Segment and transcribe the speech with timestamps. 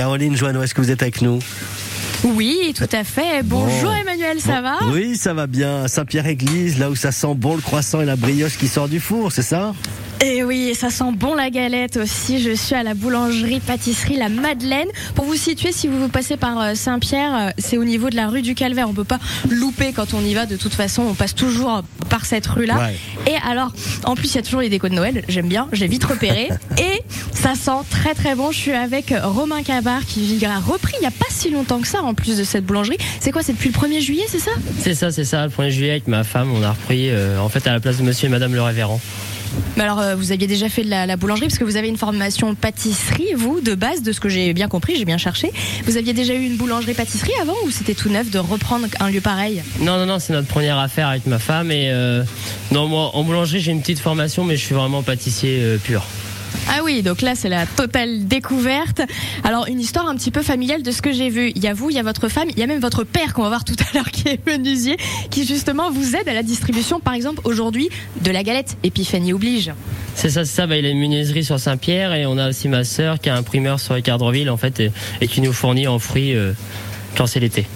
[0.00, 1.40] Caroline Joanneau, est-ce que vous êtes avec nous?
[2.24, 3.42] Oui, tout à fait.
[3.42, 5.88] Bonjour Emmanuel, ça va Oui, ça va bien.
[5.88, 9.32] Saint-Pierre-Église, là où ça sent bon le croissant et la brioche qui sort du four,
[9.32, 9.72] c'est ça?
[10.22, 12.42] Et Eh oui, ça sent bon la galette aussi.
[12.42, 14.88] Je suis à la boulangerie pâtisserie La Madeleine.
[15.14, 18.16] Pour vous situer, si vous vous passez par euh, Saint-Pierre, euh, c'est au niveau de
[18.16, 18.86] la rue du Calvaire.
[18.90, 19.18] On peut pas
[19.48, 20.44] louper quand on y va.
[20.44, 22.76] De toute façon, on passe toujours par cette rue-là.
[22.76, 22.96] Ouais.
[23.32, 23.72] Et alors,
[24.04, 25.24] en plus, il y a toujours les décos de Noël.
[25.28, 25.68] J'aime bien.
[25.72, 26.50] J'ai vite repéré.
[26.78, 27.00] Et
[27.32, 28.52] ça sent très très bon.
[28.52, 31.88] Je suis avec Romain Cabar qui a repris il y a pas si longtemps que
[31.88, 32.98] ça en plus de cette boulangerie.
[33.20, 34.50] C'est quoi C'est depuis le 1er juillet, c'est ça?
[34.80, 35.44] C'est ça, c'est ça.
[35.46, 37.98] Le 1er juillet, avec ma femme, on a repris euh, en fait à la place
[37.98, 39.00] de monsieur et madame le révérend.
[39.76, 41.88] Mais alors, euh, vous aviez déjà fait de la, la boulangerie parce que vous avez
[41.88, 45.52] une formation pâtisserie, vous, de base, de ce que j'ai bien compris, j'ai bien cherché.
[45.86, 49.20] Vous aviez déjà eu une boulangerie-pâtisserie avant ou c'était tout neuf de reprendre un lieu
[49.20, 49.62] pareil?
[49.80, 51.70] Non, non, non, c'est notre première affaire avec ma femme.
[51.70, 52.22] Et euh,
[52.72, 56.04] non, moi, en boulangerie, j'ai une petite formation, mais je suis vraiment pâtissier euh, pur.
[56.68, 59.02] Ah oui, donc là, c'est la totale découverte.
[59.44, 61.52] Alors, une histoire un petit peu familiale de ce que j'ai vu.
[61.54, 63.34] Il y a vous, il y a votre femme, il y a même votre père
[63.34, 64.96] qu'on va voir tout à l'heure qui est menuisier,
[65.30, 67.88] qui justement vous aide à la distribution, par exemple, aujourd'hui,
[68.22, 68.76] de la galette.
[68.82, 69.72] Épiphanie oblige.
[70.14, 70.66] C'est ça, c'est ça.
[70.66, 73.36] Bah, il a une menuiserie sur Saint-Pierre et on a aussi ma sœur qui a
[73.36, 76.52] un primeur sur Ricardreville, en fait, et, et qui nous fournit en fruits euh,
[77.16, 77.66] quand c'est l'été.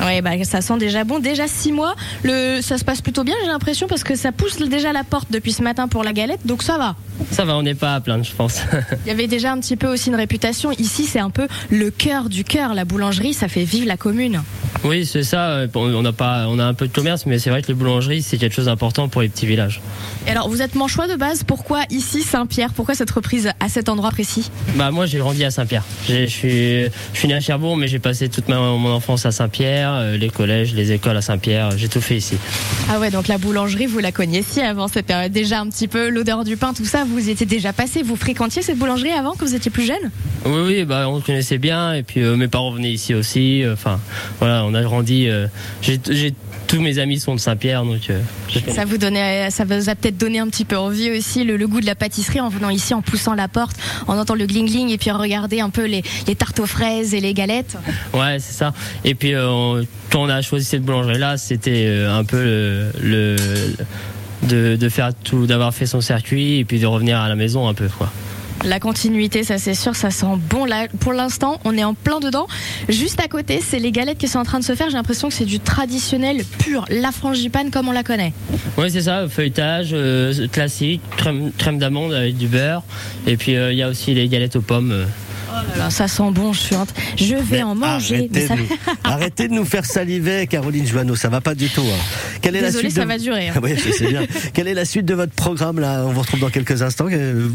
[0.00, 1.18] Oui, bah, ça sent déjà bon.
[1.18, 4.58] Déjà six mois, le, ça se passe plutôt bien, j'ai l'impression, parce que ça pousse
[4.58, 6.96] déjà la porte depuis ce matin pour la galette, donc ça va.
[7.30, 8.60] Ça va, on n'est pas à plaindre, je pense.
[9.04, 10.72] Il y avait déjà un petit peu aussi une réputation.
[10.72, 12.74] Ici, c'est un peu le cœur du cœur.
[12.74, 14.42] La boulangerie, ça fait vivre la commune.
[14.84, 15.64] Oui, c'est ça.
[15.74, 18.22] On a, pas, on a un peu de commerce, mais c'est vrai que les boulangeries,
[18.22, 19.80] c'est quelque chose d'important pour les petits villages.
[20.26, 21.42] Et alors, vous êtes manchois de base.
[21.44, 22.72] Pourquoi ici, Saint-Pierre?
[22.74, 24.50] Pourquoi cette reprise à cet endroit précis?
[24.76, 25.84] Bah moi j'ai grandi à Saint-Pierre.
[26.08, 29.32] Je suis, je suis né à Cherbourg mais j'ai passé toute ma, mon enfance à
[29.32, 32.36] Saint-Pierre, euh, les collèges, les écoles à Saint-Pierre, j'ai tout fait ici.
[32.90, 34.88] Ah ouais, donc la boulangerie, vous la connaissiez avant.
[34.88, 37.04] C'était déjà un petit peu l'odeur du pain, tout ça.
[37.04, 38.02] Vous y étiez déjà passé.
[38.02, 40.10] Vous fréquentiez cette boulangerie avant, quand vous étiez plus jeune?
[40.44, 43.62] Oui oui bah on se connaissait bien et puis euh, mes parents venaient ici aussi.
[43.62, 43.98] euh, Enfin
[44.40, 45.28] voilà on a grandi.
[45.28, 45.46] euh,
[45.82, 45.98] j'ai,
[46.66, 48.08] tous mes amis sont de Saint-Pierre donc.
[48.10, 48.20] euh.
[48.68, 51.66] Ça vous donnait, ça vous a peut-être donné un petit peu envie aussi le, le
[51.68, 53.76] goût de la pâtisserie en venant ici, en poussant la porte,
[54.06, 56.66] en entendant le gling gling et puis en regarder un peu les, les tartes aux
[56.66, 57.76] fraises et les galettes.
[58.14, 58.72] Ouais c'est ça.
[59.04, 62.86] Et puis euh, on- quand on a choisi cette boulangerie là c'était un peu le,
[63.02, 63.36] le-
[64.48, 67.66] de, de faire tout, d'avoir fait son circuit et puis de revenir à la maison
[67.68, 68.10] un peu quoi.
[68.64, 70.64] La continuité, ça c'est sûr, ça sent bon.
[70.64, 72.46] Là, pour l'instant, on est en plein dedans.
[72.88, 74.88] Juste à côté, c'est les galettes qui sont en train de se faire.
[74.88, 78.32] J'ai l'impression que c'est du traditionnel pur, la frangipane comme on la connaît.
[78.78, 82.82] Oui, c'est ça, feuilletage euh, classique, crème, d'amande avec du beurre.
[83.26, 85.06] Et puis euh, il y a aussi les galettes aux pommes.
[85.74, 86.92] Voilà, ça sent bon, je suis hâte.
[87.16, 88.16] Je vais Mais en manger.
[88.16, 88.66] Arrêtez, Mais ça- de nous,
[89.04, 91.82] arrêtez de nous faire saliver, Caroline Joanneau, ça va pas du tout.
[91.82, 92.38] hein.
[92.40, 93.08] Quelle est la Désolée, suite ça de...
[93.08, 93.48] va durer.
[93.48, 93.54] hein.
[93.62, 93.74] Oui,
[94.08, 94.22] bien.
[94.52, 96.02] Quelle est la suite de votre programme là?
[96.06, 97.06] On vous retrouve dans quelques instants.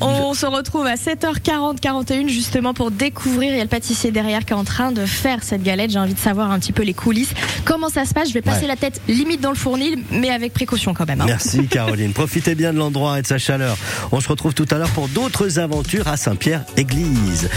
[0.00, 3.52] On se retrouve à 7h40, 41 justement pour découvrir.
[3.52, 5.90] Il y a le pâtissier derrière qui est en train de faire cette galette.
[5.90, 7.32] J'ai envie de savoir un petit peu les coulisses.
[7.64, 8.28] Comment ça se passe?
[8.28, 8.66] Je vais passer Ouais.
[8.68, 11.20] la tête limite dans le fournil, mais avec précaution quand même.
[11.20, 11.26] hein.
[11.26, 12.12] Merci Caroline.
[12.12, 13.76] Profitez bien de l'endroit et de sa chaleur.
[14.12, 17.48] On se retrouve tout à l'heure pour d'autres aventures à Saint-Pierre-Église.